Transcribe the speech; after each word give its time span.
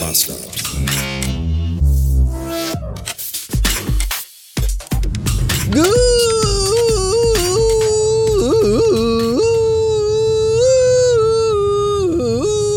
Master. 0.00 0.34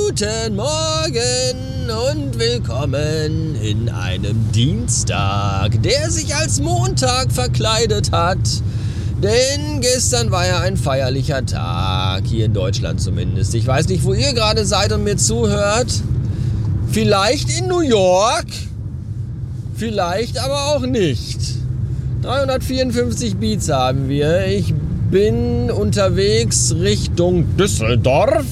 Guten 0.07 0.55
Morgen 0.55 1.89
und 1.89 2.39
willkommen 2.39 3.55
in 3.61 3.89
einem 3.89 4.51
Dienstag, 4.51 5.81
der 5.83 6.09
sich 6.09 6.35
als 6.35 6.59
Montag 6.59 7.31
verkleidet 7.31 8.11
hat. 8.11 8.37
Denn 9.21 9.81
gestern 9.81 10.31
war 10.31 10.47
ja 10.47 10.61
ein 10.61 10.75
feierlicher 10.75 11.45
Tag, 11.45 12.23
hier 12.25 12.45
in 12.45 12.53
Deutschland 12.53 12.99
zumindest. 12.99 13.53
Ich 13.53 13.67
weiß 13.67 13.87
nicht, 13.89 14.03
wo 14.03 14.13
ihr 14.13 14.33
gerade 14.33 14.65
seid 14.65 14.91
und 14.91 15.03
mir 15.03 15.17
zuhört. 15.17 16.01
Vielleicht 16.91 17.57
in 17.57 17.67
New 17.69 17.79
York, 17.79 18.47
vielleicht 19.75 20.37
aber 20.37 20.75
auch 20.75 20.85
nicht. 20.85 21.39
354 22.21 23.37
Beats 23.37 23.69
haben 23.69 24.09
wir. 24.09 24.45
Ich 24.47 24.73
bin 25.09 25.71
unterwegs 25.71 26.75
Richtung 26.77 27.55
Düsseldorf. 27.55 28.45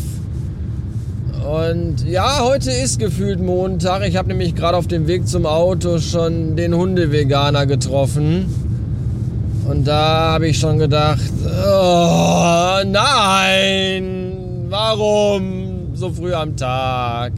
Und 1.45 2.07
ja, 2.07 2.39
heute 2.41 2.71
ist 2.71 2.97
gefühlt 2.97 3.41
Montag. 3.41 4.07
Ich 4.07 4.15
habe 4.15 4.29
nämlich 4.29 4.55
gerade 4.55 4.77
auf 4.77 4.87
dem 4.87 5.05
Weg 5.07 5.27
zum 5.27 5.45
Auto 5.45 5.99
schon 5.99 6.55
den 6.55 6.73
Hundeveganer 6.73 7.65
getroffen. 7.65 8.45
Und 9.67 9.85
da 9.85 10.31
habe 10.31 10.47
ich 10.47 10.57
schon 10.57 10.79
gedacht, 10.79 11.29
oh, 11.45 12.79
nein, 12.85 14.27
warum 14.69 15.93
so 15.93 16.09
früh 16.09 16.33
am 16.33 16.55
Tag? 16.55 17.33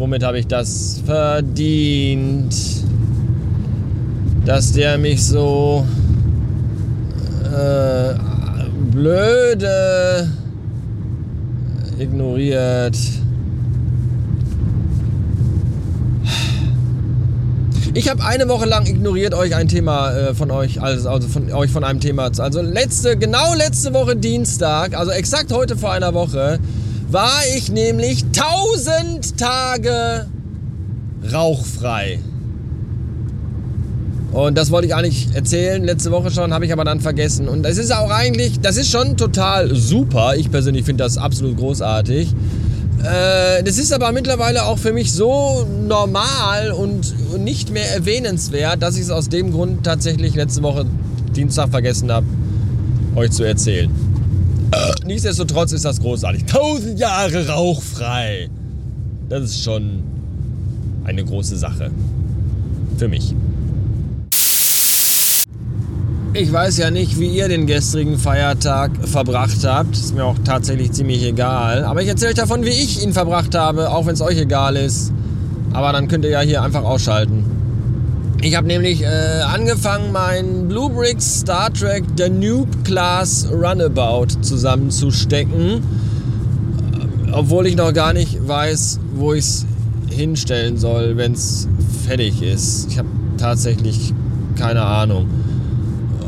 Womit 0.00 0.22
habe 0.22 0.38
ich 0.38 0.46
das 0.46 1.02
verdient? 1.04 2.54
Dass 4.46 4.72
der 4.72 4.96
mich 4.96 5.22
so 5.22 5.84
äh, 7.44 8.14
blöde 8.92 10.26
ignoriert. 11.98 12.96
Ich 17.92 18.08
habe 18.08 18.24
eine 18.24 18.48
Woche 18.48 18.64
lang 18.64 18.86
ignoriert 18.86 19.34
euch 19.34 19.54
ein 19.54 19.68
Thema 19.68 20.12
äh, 20.12 20.34
von 20.34 20.50
euch, 20.50 20.80
also, 20.80 21.10
also 21.10 21.28
von 21.28 21.52
euch 21.52 21.70
von 21.70 21.84
einem 21.84 22.00
Thema. 22.00 22.30
Also 22.38 22.62
letzte, 22.62 23.18
genau 23.18 23.52
letzte 23.52 23.92
Woche 23.92 24.16
Dienstag, 24.16 24.96
also 24.96 25.10
exakt 25.10 25.52
heute 25.52 25.76
vor 25.76 25.92
einer 25.92 26.14
Woche, 26.14 26.58
war 27.12 27.40
ich 27.56 27.70
nämlich 27.70 28.24
1000 28.24 29.38
Tage 29.38 30.26
rauchfrei. 31.32 32.20
Und 34.32 34.56
das 34.56 34.70
wollte 34.70 34.86
ich 34.86 34.94
eigentlich 34.94 35.28
erzählen, 35.34 35.82
letzte 35.82 36.12
Woche 36.12 36.30
schon, 36.30 36.54
habe 36.54 36.64
ich 36.64 36.72
aber 36.72 36.84
dann 36.84 37.00
vergessen. 37.00 37.48
Und 37.48 37.64
das 37.64 37.78
ist 37.78 37.92
auch 37.92 38.10
eigentlich, 38.10 38.60
das 38.60 38.76
ist 38.76 38.90
schon 38.90 39.16
total 39.16 39.74
super. 39.74 40.36
Ich 40.36 40.50
persönlich 40.52 40.84
finde 40.84 41.02
das 41.02 41.18
absolut 41.18 41.56
großartig. 41.56 42.32
Äh, 43.02 43.64
das 43.64 43.78
ist 43.78 43.92
aber 43.92 44.12
mittlerweile 44.12 44.64
auch 44.66 44.78
für 44.78 44.92
mich 44.92 45.12
so 45.12 45.66
normal 45.88 46.70
und 46.70 47.12
nicht 47.40 47.70
mehr 47.70 47.92
erwähnenswert, 47.92 48.82
dass 48.82 48.94
ich 48.94 49.02
es 49.02 49.10
aus 49.10 49.28
dem 49.28 49.50
Grund 49.50 49.84
tatsächlich 49.84 50.36
letzte 50.36 50.62
Woche 50.62 50.86
Dienstag 51.34 51.70
vergessen 51.70 52.12
habe, 52.12 52.26
euch 53.16 53.32
zu 53.32 53.42
erzählen. 53.42 53.90
Nichtsdestotrotz 55.10 55.72
ist 55.72 55.84
das 55.84 56.00
großartig. 56.00 56.42
1000 56.42 56.96
Jahre 56.96 57.48
rauchfrei. 57.48 58.48
Das 59.28 59.42
ist 59.42 59.64
schon 59.64 60.04
eine 61.02 61.24
große 61.24 61.56
Sache. 61.56 61.90
Für 62.96 63.08
mich. 63.08 63.34
Ich 66.32 66.52
weiß 66.52 66.76
ja 66.76 66.92
nicht, 66.92 67.18
wie 67.18 67.26
ihr 67.26 67.48
den 67.48 67.66
gestrigen 67.66 68.18
Feiertag 68.18 68.92
verbracht 69.02 69.64
habt. 69.64 69.96
Ist 69.96 70.14
mir 70.14 70.24
auch 70.24 70.36
tatsächlich 70.44 70.92
ziemlich 70.92 71.24
egal. 71.24 71.82
Aber 71.86 72.02
ich 72.02 72.08
erzähle 72.08 72.30
euch 72.30 72.36
davon, 72.36 72.64
wie 72.64 72.68
ich 72.68 73.02
ihn 73.02 73.12
verbracht 73.12 73.56
habe, 73.56 73.90
auch 73.90 74.06
wenn 74.06 74.14
es 74.14 74.20
euch 74.20 74.38
egal 74.38 74.76
ist. 74.76 75.12
Aber 75.72 75.90
dann 75.90 76.06
könnt 76.06 76.24
ihr 76.24 76.30
ja 76.30 76.40
hier 76.42 76.62
einfach 76.62 76.84
ausschalten. 76.84 77.49
Ich 78.42 78.56
habe 78.56 78.66
nämlich 78.66 79.02
äh, 79.02 79.06
angefangen, 79.06 80.12
mein 80.12 80.66
Blue 80.66 80.88
Bricks 80.88 81.40
Star 81.40 81.70
Trek 81.70 82.04
The 82.16 82.30
Noob 82.30 82.68
Class 82.84 83.46
Runabout 83.52 84.28
zusammenzustecken. 84.40 85.82
Obwohl 87.32 87.66
ich 87.66 87.76
noch 87.76 87.92
gar 87.92 88.14
nicht 88.14 88.48
weiß, 88.48 88.98
wo 89.14 89.34
ich 89.34 89.40
es 89.40 89.66
hinstellen 90.08 90.78
soll, 90.78 91.18
wenn 91.18 91.34
es 91.34 91.68
fertig 92.06 92.40
ist. 92.40 92.88
Ich 92.90 92.96
habe 92.96 93.08
tatsächlich 93.36 94.14
keine 94.56 94.82
Ahnung. 94.82 95.28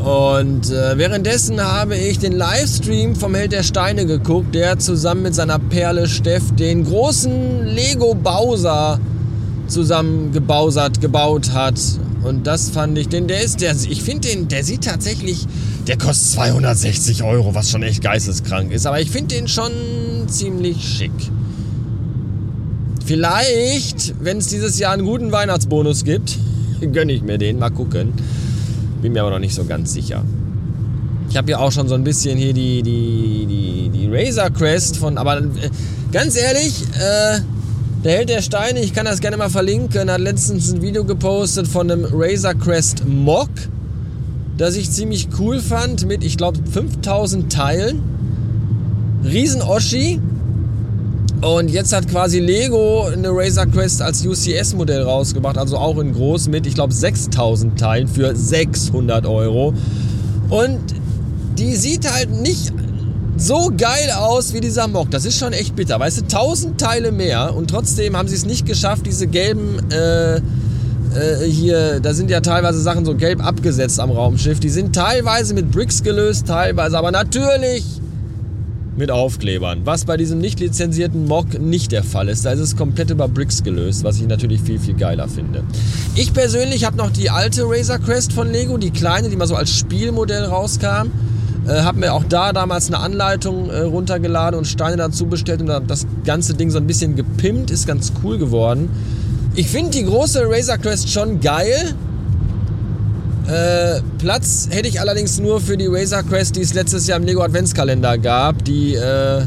Und 0.04 0.70
äh, 0.70 0.98
währenddessen 0.98 1.62
habe 1.62 1.96
ich 1.96 2.18
den 2.18 2.32
Livestream 2.32 3.16
vom 3.16 3.34
Held 3.34 3.52
der 3.52 3.62
Steine 3.62 4.04
geguckt, 4.04 4.54
der 4.54 4.78
zusammen 4.78 5.22
mit 5.22 5.34
seiner 5.34 5.58
Perle 5.58 6.06
Steff 6.08 6.54
den 6.56 6.84
großen 6.84 7.64
Lego 7.64 8.14
Bowser 8.14 9.00
zusammengebausert, 9.72 11.00
gebaut 11.00 11.52
hat. 11.52 11.80
Und 12.22 12.46
das 12.46 12.70
fand 12.70 12.96
ich, 12.98 13.08
denn 13.08 13.26
der 13.26 13.42
ist, 13.42 13.60
der, 13.60 13.74
ich 13.74 14.02
finde 14.02 14.28
den, 14.28 14.48
der 14.48 14.62
sieht 14.62 14.84
tatsächlich, 14.84 15.46
der 15.88 15.98
kostet 15.98 16.32
260 16.34 17.24
Euro, 17.24 17.54
was 17.54 17.70
schon 17.70 17.82
echt 17.82 18.02
geisteskrank 18.02 18.70
ist. 18.72 18.86
Aber 18.86 19.00
ich 19.00 19.10
finde 19.10 19.34
den 19.34 19.48
schon 19.48 19.72
ziemlich 20.28 20.82
schick. 20.82 21.10
Vielleicht, 23.04 24.14
wenn 24.20 24.38
es 24.38 24.46
dieses 24.46 24.78
Jahr 24.78 24.92
einen 24.92 25.04
guten 25.04 25.32
Weihnachtsbonus 25.32 26.04
gibt, 26.04 26.38
gönne 26.92 27.12
ich 27.12 27.22
mir 27.22 27.38
den, 27.38 27.58
mal 27.58 27.70
gucken. 27.70 28.12
Bin 29.00 29.12
mir 29.12 29.22
aber 29.22 29.30
noch 29.30 29.40
nicht 29.40 29.54
so 29.54 29.64
ganz 29.64 29.92
sicher. 29.92 30.24
Ich 31.28 31.36
habe 31.36 31.50
ja 31.50 31.58
auch 31.58 31.72
schon 31.72 31.88
so 31.88 31.94
ein 31.94 32.04
bisschen 32.04 32.38
hier 32.38 32.52
die, 32.52 32.82
die, 32.82 33.46
die, 33.46 33.88
die 33.88 34.08
Razor 34.08 34.50
Crest 34.50 34.98
von, 34.98 35.18
aber 35.18 35.38
äh, 35.38 35.70
ganz 36.12 36.36
ehrlich, 36.36 36.84
äh, 36.94 37.40
der 38.04 38.16
Held 38.16 38.28
der 38.30 38.42
Steine, 38.42 38.80
ich 38.80 38.94
kann 38.94 39.04
das 39.04 39.20
gerne 39.20 39.36
mal 39.36 39.48
verlinken, 39.48 40.10
hat 40.10 40.20
letztens 40.20 40.72
ein 40.72 40.82
Video 40.82 41.04
gepostet 41.04 41.68
von 41.68 41.90
einem 41.90 42.06
Razor 42.10 42.54
Crest 42.54 43.06
Mock, 43.06 43.50
das 44.58 44.74
ich 44.76 44.90
ziemlich 44.90 45.28
cool 45.38 45.60
fand, 45.60 46.06
mit, 46.06 46.24
ich 46.24 46.36
glaube, 46.36 46.58
5000 46.68 47.52
Teilen. 47.52 48.02
Riesen 49.24 49.62
Oschi. 49.62 50.20
Und 51.42 51.70
jetzt 51.70 51.92
hat 51.92 52.08
quasi 52.08 52.40
Lego 52.40 53.04
eine 53.04 53.28
Razor 53.30 53.66
Crest 53.66 54.02
als 54.02 54.26
UCS-Modell 54.26 55.02
rausgebracht, 55.02 55.58
also 55.58 55.76
auch 55.76 55.98
in 55.98 56.12
groß 56.12 56.48
mit, 56.48 56.66
ich 56.66 56.74
glaube, 56.74 56.92
6000 56.92 57.78
Teilen 57.78 58.08
für 58.08 58.34
600 58.34 59.26
Euro. 59.26 59.74
Und 60.50 60.80
die 61.56 61.74
sieht 61.76 62.12
halt 62.12 62.30
nicht 62.30 62.72
so 63.42 63.72
geil 63.76 64.10
aus 64.16 64.52
wie 64.54 64.60
dieser 64.60 64.86
Mock. 64.86 65.10
Das 65.10 65.24
ist 65.24 65.38
schon 65.38 65.52
echt 65.52 65.74
bitter. 65.74 65.98
Weißt 65.98 66.18
du, 66.18 66.22
1000 66.22 66.80
Teile 66.80 67.12
mehr 67.12 67.54
und 67.54 67.70
trotzdem 67.70 68.16
haben 68.16 68.28
sie 68.28 68.36
es 68.36 68.44
nicht 68.44 68.66
geschafft, 68.66 69.06
diese 69.06 69.26
gelben. 69.26 69.78
Äh, 69.90 70.36
äh, 70.36 70.40
hier, 71.46 72.00
da 72.00 72.14
sind 72.14 72.30
ja 72.30 72.40
teilweise 72.40 72.80
Sachen 72.80 73.04
so 73.04 73.14
gelb 73.14 73.44
abgesetzt 73.44 74.00
am 74.00 74.10
Raumschiff. 74.10 74.60
Die 74.60 74.70
sind 74.70 74.94
teilweise 74.94 75.54
mit 75.54 75.70
Bricks 75.70 76.02
gelöst, 76.02 76.46
teilweise 76.46 76.96
aber 76.96 77.10
natürlich 77.10 77.84
mit 78.96 79.10
Aufklebern. 79.10 79.80
Was 79.84 80.04
bei 80.04 80.16
diesem 80.16 80.38
nicht 80.38 80.60
lizenzierten 80.60 81.26
Mock 81.26 81.58
nicht 81.58 81.92
der 81.92 82.04
Fall 82.04 82.28
ist. 82.28 82.44
Da 82.44 82.52
ist 82.52 82.60
es 82.60 82.76
komplett 82.76 83.10
über 83.10 83.26
Bricks 83.26 83.62
gelöst, 83.62 84.04
was 84.04 84.18
ich 84.18 84.26
natürlich 84.26 84.60
viel, 84.60 84.78
viel 84.78 84.94
geiler 84.94 85.28
finde. 85.28 85.64
Ich 86.14 86.32
persönlich 86.32 86.84
habe 86.84 86.96
noch 86.96 87.10
die 87.10 87.30
alte 87.30 87.64
Razor 87.66 87.98
Crest 87.98 88.32
von 88.32 88.50
Lego, 88.50 88.76
die 88.76 88.90
kleine, 88.90 89.28
die 89.28 89.36
mal 89.36 89.48
so 89.48 89.56
als 89.56 89.70
Spielmodell 89.70 90.44
rauskam. 90.44 91.10
Äh, 91.66 91.82
habe 91.82 92.00
mir 92.00 92.12
auch 92.12 92.24
da 92.24 92.52
damals 92.52 92.88
eine 92.88 92.98
Anleitung 92.98 93.70
äh, 93.70 93.80
runtergeladen 93.80 94.58
und 94.58 94.66
Steine 94.66 94.96
dazu 94.96 95.26
bestellt 95.26 95.60
und 95.60 95.68
das 95.68 96.06
ganze 96.24 96.54
Ding 96.54 96.70
so 96.70 96.78
ein 96.78 96.86
bisschen 96.86 97.14
gepimpt, 97.14 97.70
ist 97.70 97.86
ganz 97.86 98.12
cool 98.24 98.38
geworden. 98.38 98.88
Ich 99.54 99.68
finde 99.68 99.90
die 99.90 100.04
große 100.04 100.42
Razor 100.44 100.78
Crest 100.78 101.10
schon 101.10 101.40
geil. 101.40 101.94
Äh, 103.46 104.00
Platz 104.18 104.68
hätte 104.70 104.88
ich 104.88 105.00
allerdings 105.00 105.38
nur 105.38 105.60
für 105.60 105.76
die 105.76 105.86
Razor 105.86 106.22
Crest, 106.22 106.56
die 106.56 106.62
es 106.62 106.74
letztes 106.74 107.06
Jahr 107.06 107.18
im 107.18 107.24
Lego 107.24 107.42
Adventskalender 107.42 108.18
gab, 108.18 108.64
die 108.64 108.94
äh, 108.94 109.42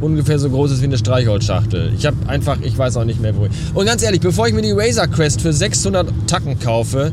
ungefähr 0.00 0.38
so 0.38 0.50
groß 0.50 0.72
ist 0.72 0.80
wie 0.80 0.86
eine 0.86 0.98
Streichholzschachtel. 0.98 1.92
Ich 1.96 2.06
habe 2.06 2.16
einfach, 2.28 2.60
ich 2.60 2.76
weiß 2.76 2.96
auch 2.98 3.04
nicht 3.04 3.20
mehr 3.20 3.34
wo. 3.36 3.46
Ich. 3.46 3.52
Und 3.74 3.86
ganz 3.86 4.02
ehrlich, 4.02 4.20
bevor 4.20 4.46
ich 4.46 4.54
mir 4.54 4.62
die 4.62 4.72
Razor 4.72 5.06
Crest 5.08 5.40
für 5.40 5.52
600 5.52 6.08
Tacken 6.28 6.58
kaufe, 6.60 7.12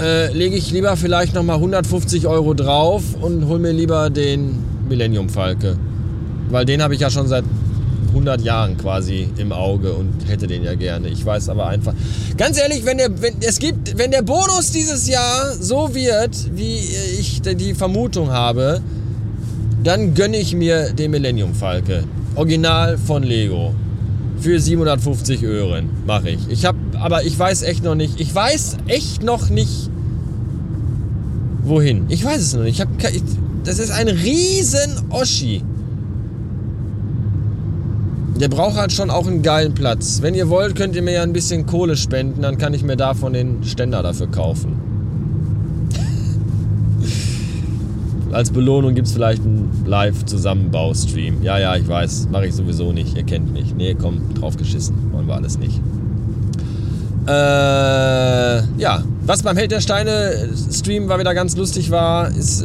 äh, 0.00 0.32
lege 0.32 0.56
ich 0.56 0.70
lieber 0.70 0.96
vielleicht 0.96 1.34
nochmal 1.34 1.56
150 1.56 2.26
Euro 2.26 2.54
drauf 2.54 3.02
und 3.20 3.46
hole 3.46 3.58
mir 3.58 3.72
lieber 3.72 4.10
den 4.10 4.58
Millennium 4.88 5.28
Falke. 5.28 5.76
Weil 6.50 6.64
den 6.64 6.82
habe 6.82 6.94
ich 6.94 7.00
ja 7.00 7.10
schon 7.10 7.28
seit 7.28 7.44
100 8.08 8.42
Jahren 8.42 8.76
quasi 8.76 9.28
im 9.38 9.52
Auge 9.52 9.92
und 9.92 10.28
hätte 10.28 10.46
den 10.46 10.64
ja 10.64 10.74
gerne. 10.74 11.08
Ich 11.08 11.24
weiß 11.24 11.48
aber 11.48 11.66
einfach. 11.66 11.94
Ganz 12.36 12.58
ehrlich, 12.58 12.84
wenn 12.84 12.98
der, 12.98 13.22
wenn, 13.22 13.34
es 13.40 13.58
gibt, 13.58 13.96
wenn 13.96 14.10
der 14.10 14.22
Bonus 14.22 14.70
dieses 14.70 15.08
Jahr 15.08 15.54
so 15.58 15.94
wird, 15.94 16.54
wie 16.54 16.78
ich 17.18 17.40
die 17.42 17.74
Vermutung 17.74 18.30
habe, 18.30 18.80
dann 19.82 20.14
gönne 20.14 20.36
ich 20.36 20.54
mir 20.54 20.92
den 20.92 21.10
Millennium 21.10 21.54
Falke. 21.54 22.04
Original 22.34 22.98
von 22.98 23.22
Lego. 23.22 23.74
Für 24.42 24.58
750 24.58 25.42
Öhren. 25.44 25.90
Mache 26.06 26.30
ich. 26.30 26.40
Ich 26.48 26.64
habe, 26.64 26.78
aber 26.98 27.24
ich 27.24 27.38
weiß 27.38 27.62
echt 27.62 27.84
noch 27.84 27.94
nicht. 27.94 28.20
Ich 28.20 28.34
weiß 28.34 28.78
echt 28.86 29.22
noch 29.22 29.48
nicht, 29.48 29.90
wohin. 31.62 32.04
Ich 32.08 32.24
weiß 32.24 32.40
es 32.40 32.54
noch 32.54 32.62
nicht. 32.62 32.74
Ich 32.74 32.80
hab, 32.80 32.88
ich, 33.14 33.22
das 33.64 33.78
ist 33.78 33.90
ein 33.90 34.08
riesen 34.08 35.10
Oschi. 35.10 35.62
Der 38.40 38.48
braucht 38.48 38.76
halt 38.76 38.92
schon 38.92 39.10
auch 39.10 39.26
einen 39.26 39.42
geilen 39.42 39.74
Platz. 39.74 40.20
Wenn 40.20 40.34
ihr 40.34 40.48
wollt, 40.48 40.74
könnt 40.74 40.96
ihr 40.96 41.02
mir 41.02 41.12
ja 41.12 41.22
ein 41.22 41.32
bisschen 41.32 41.66
Kohle 41.66 41.96
spenden, 41.96 42.42
dann 42.42 42.58
kann 42.58 42.74
ich 42.74 42.82
mir 42.82 42.96
davon 42.96 43.34
den 43.34 43.62
Ständer 43.62 44.02
dafür 44.02 44.26
kaufen. 44.26 44.91
Als 48.32 48.50
Belohnung 48.50 48.94
gibt 48.94 49.06
es 49.06 49.12
vielleicht 49.12 49.42
einen 49.42 49.84
Live-Zusammenbau-Stream. 49.86 51.42
Ja, 51.42 51.58
ja, 51.58 51.76
ich 51.76 51.86
weiß. 51.86 52.28
Mache 52.30 52.46
ich 52.46 52.54
sowieso 52.54 52.92
nicht. 52.92 53.16
Ihr 53.16 53.24
kennt 53.24 53.52
mich. 53.52 53.74
Nee, 53.74 53.94
komm, 53.94 54.34
draufgeschissen. 54.34 55.12
Wollen 55.12 55.26
wir 55.26 55.34
alles 55.34 55.58
nicht. 55.58 55.80
Äh, 57.26 57.30
ja. 58.78 59.04
Was 59.24 59.42
beim 59.42 59.56
Held 59.56 59.70
der 59.70 59.80
Steine-Stream 59.80 61.08
war 61.08 61.18
wieder 61.18 61.34
ganz 61.34 61.56
lustig 61.56 61.90
war, 61.90 62.28
ist. 62.28 62.64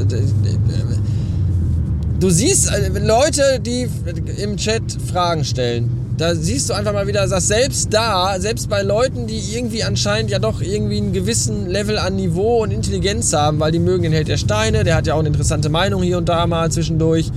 Du 2.20 2.30
siehst 2.30 2.72
äh, 2.72 2.90
Leute, 3.00 3.60
die 3.60 3.90
im 4.42 4.58
Chat 4.58 4.84
Fragen 5.12 5.44
stellen 5.44 6.08
da 6.18 6.34
siehst 6.34 6.70
du 6.70 6.74
einfach 6.74 6.94
mal 6.94 7.08
wieder, 7.08 7.28
dass 7.28 7.48
selbst 7.48 7.94
da, 7.94 8.40
selbst 8.40 8.70
bei 8.70 8.82
Leuten, 8.82 9.28
die 9.28 9.40
irgendwie 9.54 9.84
anscheinend 9.84 10.32
ja 10.32 10.40
doch 10.40 10.62
irgendwie 10.62 10.98
einen 10.98 11.14
gewissen 11.14 11.68
Level 11.68 12.00
an 12.00 12.16
Niveau 12.16 12.64
und 12.64 12.72
Intelligenz 12.72 13.34
haben, 13.34 13.60
weil 13.60 13.72
die 13.72 13.80
mögen 13.80 14.04
den 14.04 14.14
Held 14.14 14.28
der 14.28 14.38
Steine, 14.38 14.84
der 14.84 14.96
hat 14.96 15.06
ja 15.06 15.14
auch 15.14 15.20
eine 15.20 15.28
interessante 15.28 15.70
Meinung 15.70 16.02
hier 16.02 16.18
und 16.18 16.28
da 16.28 16.48
mal 16.48 16.72
zwischendurch. 16.72 17.32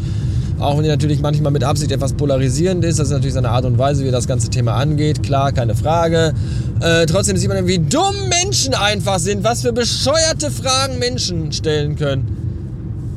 Auch 0.59 0.77
wenn 0.77 0.85
die 0.85 0.91
natürlich 0.91 1.21
manchmal 1.21 1.53
mit 1.53 1.65
Absicht 1.65 1.91
etwas 1.91 2.15
polarisierend 2.15 2.85
ist, 2.85 2.99
das 2.99 3.09
ist 3.09 3.12
natürlich 3.12 3.35
seine 3.35 3.50
Art 3.50 3.65
und 3.65 3.79
Weise, 3.79 4.03
wie 4.03 4.09
er 4.09 4.12
das 4.12 4.26
ganze 4.26 4.49
Thema 4.49 4.75
angeht, 4.75 5.23
klar, 5.23 5.53
keine 5.53 5.75
Frage. 5.75 6.35
Äh, 6.81 7.06
trotzdem 7.06 7.37
sieht 7.37 7.49
man, 7.49 7.67
wie 7.67 7.79
dumm 7.79 8.15
Menschen 8.29 8.75
einfach 8.75 9.19
sind, 9.19 9.44
was 9.44 9.62
für 9.62 9.73
bescheuerte 9.73 10.50
Fragen 10.50 10.99
Menschen 10.99 11.53
stellen 11.53 11.97
können. 11.97 12.40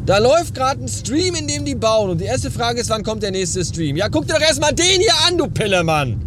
Da 0.06 0.18
läuft 0.18 0.54
gerade 0.54 0.84
ein 0.84 0.90
Stream, 0.90 1.36
in 1.36 1.48
dem 1.48 1.64
die 1.64 1.76
bauen. 1.76 2.10
Und 2.10 2.20
die 2.20 2.26
erste 2.26 2.52
Frage 2.52 2.82
ist, 2.82 2.90
wann 2.90 3.04
kommt 3.04 3.24
der 3.24 3.32
nächste 3.32 3.64
Stream? 3.64 3.96
Ja, 3.96 4.10
guck 4.10 4.28
dir 4.28 4.34
doch 4.34 4.42
erstmal 4.42 4.74
den 4.74 5.00
hier 5.00 5.14
an, 5.28 5.38
du 5.38 5.48
Pillemann. 5.48 6.20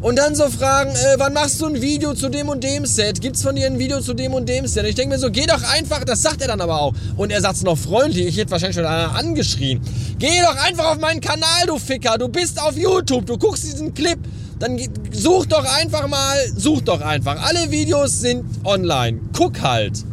Und 0.00 0.16
dann 0.16 0.34
so 0.34 0.48
fragen, 0.48 0.90
äh, 0.92 1.16
wann 1.18 1.34
machst 1.34 1.60
du 1.60 1.66
ein 1.66 1.82
Video 1.82 2.14
zu 2.14 2.30
dem 2.30 2.48
und 2.48 2.64
dem 2.64 2.86
Set? 2.86 3.20
Gibt's 3.20 3.42
von 3.42 3.54
dir 3.54 3.66
ein 3.66 3.78
Video 3.78 4.00
zu 4.00 4.14
dem 4.14 4.32
und 4.32 4.48
dem 4.48 4.66
Set? 4.66 4.84
Und 4.84 4.88
ich 4.88 4.94
denke 4.94 5.14
mir 5.14 5.18
so, 5.18 5.30
geh 5.30 5.44
doch 5.46 5.62
einfach, 5.74 6.04
das 6.04 6.22
sagt 6.22 6.40
er 6.40 6.48
dann 6.48 6.60
aber 6.60 6.80
auch. 6.80 6.94
Und 7.16 7.32
er 7.32 7.40
sagt's 7.40 7.62
noch 7.62 7.76
freundlich, 7.76 8.26
ich 8.26 8.36
hätte 8.38 8.52
wahrscheinlich 8.52 8.76
schon 8.76 8.86
einer 8.86 9.14
angeschrien. 9.14 9.80
Geh 10.18 10.40
doch 10.40 10.56
einfach 10.64 10.92
auf 10.92 10.98
meinen 10.98 11.20
Kanal, 11.20 11.66
du 11.66 11.76
Ficker. 11.76 12.16
Du 12.16 12.28
bist 12.28 12.62
auf 12.62 12.78
YouTube, 12.78 13.26
du 13.26 13.36
guckst 13.36 13.64
diesen 13.64 13.92
Clip. 13.92 14.18
Dann 14.58 14.80
such 15.12 15.46
doch 15.46 15.64
einfach 15.64 16.06
mal, 16.06 16.38
such 16.56 16.82
doch 16.82 17.00
einfach. 17.00 17.44
Alle 17.46 17.70
Videos 17.70 18.20
sind 18.20 18.44
online. 18.64 19.20
Guck 19.36 19.60
halt. 19.60 20.04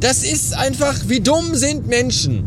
Das 0.00 0.22
ist 0.22 0.56
einfach, 0.56 0.94
wie 1.08 1.20
dumm 1.20 1.54
sind 1.54 1.86
Menschen. 1.86 2.44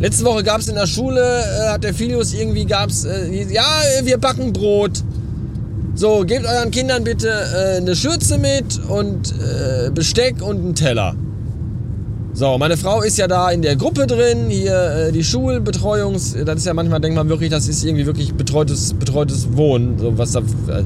Letzte 0.00 0.24
Woche 0.24 0.42
gab 0.42 0.60
es 0.60 0.68
in 0.68 0.74
der 0.74 0.86
Schule, 0.86 1.20
äh, 1.20 1.68
hat 1.70 1.84
der 1.84 1.94
Filius 1.94 2.34
irgendwie 2.34 2.64
gab's, 2.64 3.04
äh, 3.04 3.30
ja, 3.52 3.64
wir 4.02 4.18
backen 4.18 4.52
Brot. 4.52 5.02
So, 5.94 6.24
gebt 6.26 6.44
euren 6.44 6.70
Kindern 6.70 7.04
bitte 7.04 7.28
äh, 7.28 7.76
eine 7.76 7.94
Schürze 7.94 8.38
mit 8.38 8.80
und 8.88 9.32
äh, 9.32 9.90
Besteck 9.90 10.42
und 10.42 10.56
einen 10.56 10.74
Teller. 10.74 11.14
So, 12.32 12.58
meine 12.58 12.76
Frau 12.76 13.02
ist 13.02 13.16
ja 13.16 13.28
da 13.28 13.50
in 13.50 13.62
der 13.62 13.76
Gruppe 13.76 14.08
drin, 14.08 14.48
hier 14.48 14.74
äh, 14.74 15.12
die 15.12 15.22
Schulbetreuungs, 15.22 16.34
das 16.44 16.56
ist 16.56 16.66
ja 16.66 16.74
manchmal, 16.74 17.00
denkt 17.00 17.16
man 17.16 17.28
wirklich, 17.28 17.50
das 17.50 17.68
ist 17.68 17.84
irgendwie 17.84 18.06
wirklich 18.06 18.34
betreutes, 18.34 18.94
betreutes 18.94 19.56
Wohnen, 19.56 19.98
so 19.98 20.18
was 20.18 20.32
da, 20.32 20.40
äh, 20.40 20.82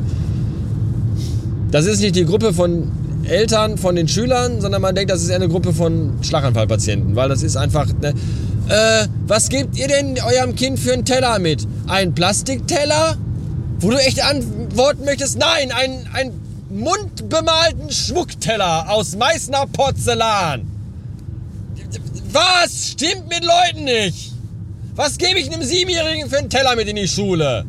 das 1.71 1.87
ist 1.87 2.01
nicht 2.01 2.17
die 2.17 2.27
Gruppe 2.27 2.53
von 2.53 2.91
Eltern 3.25 3.79
von 3.79 3.97
den 3.97 4.09
Schülern, 4.09 4.61
sondern 4.61 4.83
man 4.83 4.95
denkt, 4.95 5.11
das 5.11 5.23
ist 5.23 5.31
eine 5.31 5.49
Gruppe 5.49 5.73
von 5.73 6.19
Schlaganfallpatienten, 6.23 7.17
weil 7.17 7.29
das 7.29 7.43
ist 7.43 7.57
einfach. 7.57 7.87
Ne, 8.01 8.15
äh, 8.69 9.07
was 9.27 9.49
gebt 9.49 9.77
ihr 9.79 9.89
denn 9.89 10.19
eurem 10.21 10.55
Kind 10.55 10.79
für 10.79 10.93
einen 10.93 11.05
Teller 11.05 11.39
mit? 11.39 11.67
Ein 11.87 12.15
Plastikteller? 12.15 13.17
Wo 13.81 13.91
du 13.91 13.97
echt 13.97 14.23
antworten 14.23 15.05
möchtest, 15.05 15.39
nein, 15.39 15.73
ein, 15.73 16.07
ein 16.13 16.33
mundbemalten 16.69 17.91
Schmuckteller 17.91 18.91
aus 18.91 19.17
Meißner 19.17 19.67
Porzellan. 19.73 20.67
Was? 22.33 22.89
Stimmt 22.89 23.29
mit 23.29 23.45
Leuten 23.45 23.85
nicht. 23.85 24.33
Was 24.95 25.17
gebe 25.17 25.39
ich 25.39 25.51
einem 25.51 25.63
Siebenjährigen 25.63 26.29
für 26.29 26.39
einen 26.39 26.51
Teller 26.51 26.77
mit 26.77 26.89
in 26.89 26.97
die 26.97 27.09
Schule? 27.09 27.65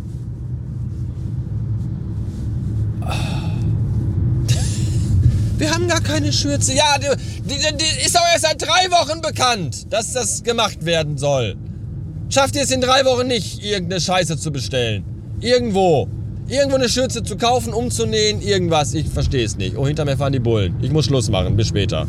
Wir 5.59 5.71
haben 5.71 5.89
gar 5.89 5.99
keine 5.99 6.31
Schürze. 6.31 6.73
Ja, 6.73 6.95
die, 6.97 7.09
die, 7.43 7.77
die 7.77 8.05
ist 8.05 8.15
aber 8.17 8.27
erst 8.31 8.45
seit 8.45 8.61
drei 8.61 8.89
Wochen 8.91 9.19
bekannt, 9.19 9.91
dass 9.91 10.13
das 10.13 10.41
gemacht 10.41 10.85
werden 10.85 11.17
soll. 11.17 11.57
Schafft 12.29 12.55
ihr 12.55 12.61
es 12.61 12.71
in 12.71 12.79
drei 12.79 13.03
Wochen 13.03 13.27
nicht, 13.27 13.61
irgendeine 13.61 13.99
Scheiße 13.99 14.37
zu 14.37 14.53
bestellen? 14.53 15.03
Irgendwo. 15.41 16.07
Irgendwo 16.47 16.77
eine 16.77 16.87
Schürze 16.87 17.23
zu 17.23 17.35
kaufen, 17.35 17.73
umzunähen, 17.73 18.41
irgendwas. 18.41 18.93
Ich 18.93 19.09
verstehe 19.09 19.43
es 19.43 19.57
nicht. 19.57 19.75
Oh, 19.75 19.85
hinter 19.85 20.05
mir 20.05 20.15
fahren 20.15 20.31
die 20.31 20.39
Bullen. 20.39 20.75
Ich 20.81 20.91
muss 20.91 21.05
Schluss 21.05 21.29
machen. 21.29 21.57
Bis 21.57 21.67
später. 21.67 22.07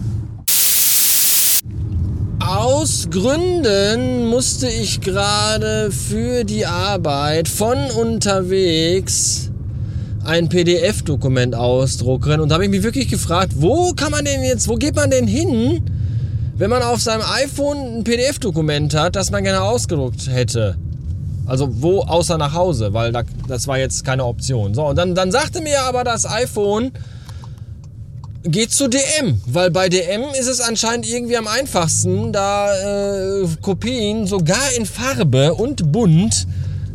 Aus 2.38 3.08
Gründen 3.10 4.26
musste 4.26 4.68
ich 4.68 5.00
gerade 5.00 5.90
für 5.90 6.44
die 6.44 6.66
Arbeit 6.66 7.48
von 7.48 7.90
unterwegs 7.90 9.49
ein 10.24 10.48
PDF-Dokument 10.48 11.54
ausdrucken. 11.54 12.40
Und 12.40 12.48
da 12.50 12.54
habe 12.54 12.64
ich 12.64 12.70
mich 12.70 12.82
wirklich 12.82 13.08
gefragt, 13.08 13.52
wo 13.56 13.92
kann 13.92 14.10
man 14.10 14.24
denn 14.24 14.42
jetzt, 14.42 14.68
wo 14.68 14.76
geht 14.76 14.94
man 14.96 15.10
denn 15.10 15.26
hin, 15.26 15.82
wenn 16.56 16.70
man 16.70 16.82
auf 16.82 17.00
seinem 17.00 17.22
iPhone 17.22 17.98
ein 17.98 18.04
PDF-Dokument 18.04 18.94
hat, 18.94 19.16
das 19.16 19.30
man 19.30 19.44
gerne 19.44 19.62
ausgedruckt 19.62 20.28
hätte? 20.28 20.76
Also 21.46 21.68
wo 21.70 22.00
außer 22.02 22.38
nach 22.38 22.54
Hause, 22.54 22.92
weil 22.92 23.12
da, 23.12 23.22
das 23.48 23.66
war 23.66 23.78
jetzt 23.78 24.04
keine 24.04 24.24
Option. 24.24 24.74
So, 24.74 24.86
und 24.86 24.96
dann, 24.96 25.14
dann 25.14 25.32
sagte 25.32 25.60
mir 25.60 25.82
aber 25.82 26.04
das 26.04 26.24
iPhone, 26.24 26.92
geht 28.44 28.72
zu 28.72 28.88
DM, 28.88 29.40
weil 29.46 29.70
bei 29.70 29.88
DM 29.88 30.22
ist 30.38 30.46
es 30.46 30.60
anscheinend 30.60 31.08
irgendwie 31.08 31.36
am 31.36 31.46
einfachsten, 31.46 32.32
da 32.32 33.42
äh, 33.42 33.46
Kopien 33.60 34.26
sogar 34.26 34.72
in 34.76 34.86
Farbe 34.86 35.54
und 35.54 35.92
bunt 35.92 36.46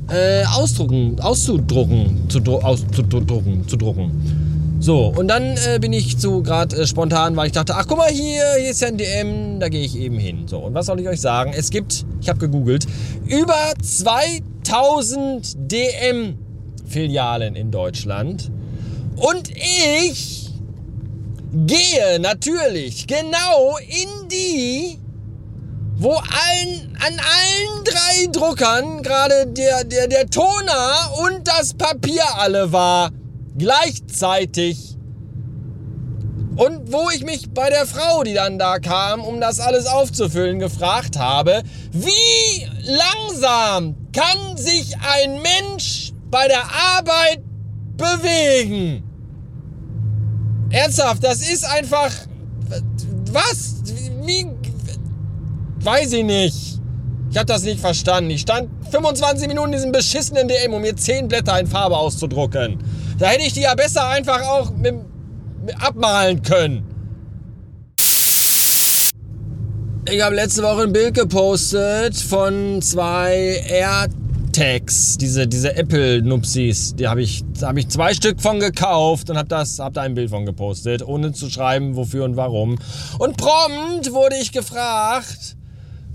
äh, 0.10 0.44
ausdrucken, 0.46 1.20
auszudrucken, 1.20 2.30
zu, 2.30 2.40
auszudrucken, 2.44 3.68
zu 3.68 3.78
drucken. 3.78 4.56
So, 4.80 5.08
und 5.08 5.30
dann 5.30 5.58
äh, 5.68 5.80
bin 5.80 5.94
ich 5.94 6.18
so 6.20 6.42
gerade 6.44 6.76
äh, 6.76 6.86
spontan, 6.86 7.36
weil 7.36 7.48
ich 7.48 7.54
dachte, 7.54 7.74
ach 7.76 7.88
guck 7.88 7.98
mal 7.98 8.12
hier, 8.12 8.44
hier 8.60 8.70
ist 8.70 8.82
ja 8.82 8.90
ein 8.90 8.98
DM, 8.98 9.60
da 9.60 9.70
gehe 9.70 9.84
ich 9.84 9.98
eben 9.98 10.20
hin. 10.20 10.48
So, 10.48 10.60
und 10.60 10.76
was 10.76 10.86
soll 10.86 11.00
ich 11.00 11.08
euch 11.08 11.22
sagen? 11.22 11.54
Es 11.56 11.72
gibt, 11.72 12.06
ich 12.22 12.30
habe 12.30 12.38
gegoogelt, 12.40 12.86
über 13.26 13.74
2000 13.82 15.56
DM-Filialen 15.72 17.56
in 17.56 17.72
Deutschland. 17.72 18.52
Und 19.16 19.50
ich 19.56 20.52
gehe 21.54 22.20
natürlich 22.20 23.08
genau 23.08 23.78
in 23.88 24.28
die 24.28 25.00
wo 25.98 26.12
allen, 26.14 26.98
an 27.00 27.14
allen 27.20 27.84
drei 27.84 28.28
Druckern 28.32 29.02
gerade 29.02 29.48
der, 29.48 29.84
der, 29.84 30.08
der 30.08 30.30
Toner 30.30 31.12
und 31.26 31.48
das 31.48 31.74
Papier 31.74 32.24
alle 32.38 32.72
war. 32.72 33.12
Gleichzeitig. 33.58 34.98
Und 36.58 36.92
wo 36.92 37.10
ich 37.10 37.24
mich 37.24 37.54
bei 37.54 37.70
der 37.70 37.86
Frau, 37.86 38.24
die 38.24 38.34
dann 38.34 38.58
da 38.58 38.80
kam, 38.80 39.22
um 39.22 39.42
das 39.42 39.60
alles 39.60 39.88
aufzufüllen, 39.88 40.60
gefragt 40.60 41.18
habe, 41.18 41.64
wie 41.92 42.68
langsam 42.84 43.96
kann 44.14 44.58
sich 44.58 44.96
ein 44.98 45.42
Mensch 45.42 46.14
bei 46.30 46.48
der 46.48 46.64
Arbeit 46.98 47.42
bewegen? 47.98 49.04
Ernsthaft, 50.70 51.24
das 51.24 51.40
ist 51.42 51.66
einfach... 51.66 52.12
Was? 53.32 53.76
Wie, 54.26 54.48
Weiß 55.86 56.14
ich 56.14 56.24
nicht. 56.24 56.80
Ich 57.30 57.38
habe 57.38 57.46
das 57.46 57.62
nicht 57.62 57.80
verstanden. 57.80 58.32
Ich 58.32 58.42
stand 58.42 58.70
25 58.90 59.48
Minuten 59.48 59.68
in 59.68 59.74
diesem 59.74 59.92
beschissenen 59.92 60.48
DM, 60.48 60.74
um 60.74 60.82
mir 60.82 60.96
10 60.96 61.28
Blätter 61.28 61.60
in 61.60 61.68
Farbe 61.68 61.96
auszudrucken. 61.96 62.80
Da 63.20 63.28
hätte 63.28 63.44
ich 63.46 63.54
die 63.54 63.62
ja 63.62 63.76
besser 63.76 64.08
einfach 64.08 64.42
auch 64.42 64.72
mit, 64.72 64.96
mit 65.64 65.80
abmalen 65.80 66.42
können. 66.42 66.88
Ich 70.10 70.22
habe 70.24 70.34
letzte 70.34 70.64
Woche 70.64 70.84
ein 70.84 70.92
Bild 70.92 71.14
gepostet 71.14 72.16
von 72.16 72.82
zwei 72.82 73.64
AirTags, 73.70 75.20
diese, 75.20 75.46
diese 75.48 75.76
Apple-Nupsis. 75.76 76.96
Die 76.96 77.08
habe 77.08 77.22
ich, 77.22 77.44
da 77.60 77.68
habe 77.68 77.80
ich 77.80 77.90
zwei 77.90 78.16
Stück 78.16 78.42
von 78.42 78.60
gekauft 78.60 79.30
und 79.30 79.38
habe 79.38 79.56
hab 79.56 79.94
da 79.94 80.02
ein 80.02 80.16
Bild 80.16 80.32
von 80.32 80.48
gepostet, 80.48 81.08
ohne 81.08 81.32
zu 81.32 81.48
schreiben, 81.48 81.96
wofür 81.96 82.24
und 82.26 82.38
warum. 82.38 82.80
Und 83.20 83.38
prompt 83.38 84.12
wurde 84.12 84.36
ich 84.42 84.52
gefragt, 84.52 85.56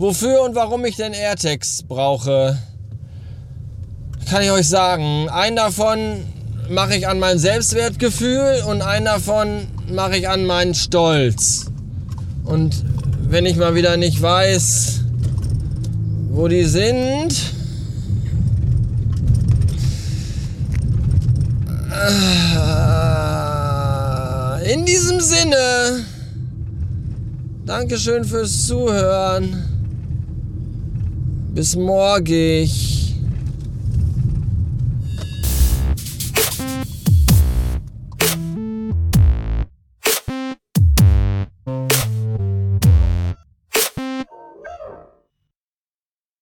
wofür 0.00 0.42
und 0.42 0.54
warum 0.54 0.84
ich 0.86 0.96
denn 0.96 1.12
AirTags 1.12 1.82
brauche. 1.82 2.58
kann 4.30 4.42
ich 4.42 4.50
euch 4.50 4.66
sagen, 4.66 5.28
einen 5.28 5.56
davon 5.56 6.24
mache 6.70 6.96
ich 6.96 7.06
an 7.06 7.18
mein 7.18 7.38
Selbstwertgefühl 7.38 8.62
und 8.66 8.80
einen 8.80 9.04
davon 9.04 9.66
mache 9.92 10.16
ich 10.16 10.26
an 10.26 10.46
meinen 10.46 10.74
Stolz. 10.74 11.66
Und 12.44 12.82
wenn 13.28 13.44
ich 13.44 13.56
mal 13.56 13.74
wieder 13.74 13.98
nicht 13.98 14.22
weiß, 14.22 15.00
wo 16.30 16.48
die 16.48 16.64
sind, 16.64 17.34
äh, 24.62 24.72
in 24.72 24.86
diesem 24.86 25.20
Sinne, 25.20 26.06
Dankeschön 27.66 28.24
fürs 28.24 28.66
Zuhören. 28.66 29.79
Bis 31.52 31.74
morgig. 31.74 32.99